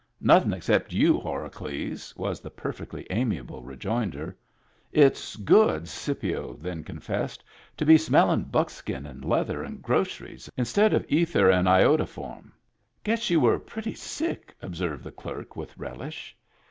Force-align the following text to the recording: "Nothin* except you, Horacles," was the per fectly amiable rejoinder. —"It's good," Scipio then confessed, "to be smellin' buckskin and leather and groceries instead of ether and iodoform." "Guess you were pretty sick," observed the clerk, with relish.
"Nothin* 0.33 0.51
except 0.51 0.93
you, 0.93 1.19
Horacles," 1.19 2.17
was 2.17 2.39
the 2.39 2.49
per 2.49 2.73
fectly 2.73 3.05
amiable 3.11 3.61
rejoinder. 3.61 4.35
—"It's 5.05 5.35
good," 5.35 5.87
Scipio 5.87 6.53
then 6.53 6.83
confessed, 6.83 7.43
"to 7.77 7.85
be 7.85 7.99
smellin' 7.99 8.45
buckskin 8.45 9.05
and 9.05 9.23
leather 9.23 9.61
and 9.61 9.79
groceries 9.83 10.49
instead 10.57 10.95
of 10.95 11.05
ether 11.07 11.51
and 11.51 11.67
iodoform." 11.67 12.51
"Guess 13.03 13.29
you 13.29 13.41
were 13.41 13.59
pretty 13.59 13.93
sick," 13.93 14.55
observed 14.59 15.03
the 15.03 15.11
clerk, 15.11 15.55
with 15.55 15.77
relish. 15.77 16.35